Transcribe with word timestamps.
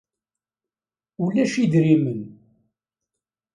Ulac 1.23 1.53
idrimen. 1.63 2.21